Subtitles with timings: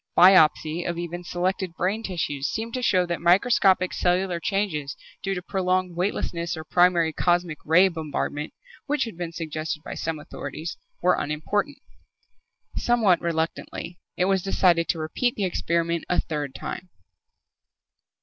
[0.17, 5.43] Biopsy of even selected brain tissues seemed to show that microscopic cellular changes due to
[5.43, 8.51] prolonged weightlessness or primary cosmic ray bombardment,
[8.87, 11.77] which had been suggested by some authorities, were unimportant.
[12.77, 16.89] Somewhat reluctantly, it was decided to repeat the experiment a third time.